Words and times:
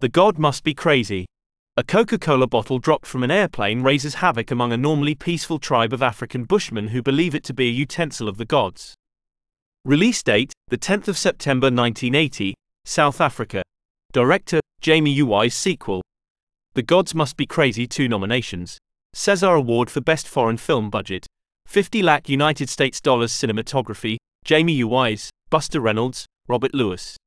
The 0.00 0.08
God 0.08 0.38
must 0.38 0.64
be 0.64 0.72
crazy. 0.72 1.26
A 1.76 1.84
Coca 1.84 2.18
Cola 2.18 2.46
bottle 2.46 2.78
dropped 2.78 3.04
from 3.04 3.22
an 3.22 3.30
airplane 3.30 3.82
raises 3.82 4.14
havoc 4.14 4.50
among 4.50 4.72
a 4.72 4.78
normally 4.78 5.14
peaceful 5.14 5.58
tribe 5.58 5.92
of 5.92 6.02
African 6.02 6.44
Bushmen 6.44 6.88
who 6.88 7.02
believe 7.02 7.34
it 7.34 7.44
to 7.44 7.52
be 7.52 7.68
a 7.68 7.70
utensil 7.70 8.26
of 8.26 8.38
the 8.38 8.46
gods. 8.46 8.94
Release 9.84 10.22
date 10.22 10.54
the 10.68 10.78
10th 10.78 11.06
of 11.06 11.18
September 11.18 11.66
1980, 11.66 12.54
South 12.86 13.20
Africa. 13.20 13.62
Director 14.10 14.60
Jamie 14.80 15.14
Uys 15.14 15.52
sequel. 15.52 16.00
The 16.72 16.82
Gods 16.82 17.14
Must 17.14 17.36
Be 17.36 17.44
Crazy 17.44 17.86
2 17.86 18.08
nominations. 18.08 18.78
César 19.14 19.54
Award 19.54 19.90
for 19.90 20.00
Best 20.00 20.26
Foreign 20.26 20.56
Film 20.56 20.88
Budget. 20.88 21.26
50 21.66 22.02
lakh 22.02 22.26
United 22.26 22.70
States 22.70 23.02
dollars 23.02 23.32
cinematography. 23.32 24.16
Jamie 24.46 24.82
Uys, 24.82 25.28
Buster 25.50 25.78
Reynolds, 25.78 26.24
Robert 26.48 26.72
Lewis. 26.72 27.18